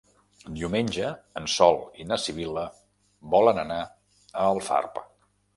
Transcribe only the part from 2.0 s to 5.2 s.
i na Sibil·la volen anar a Alfarb.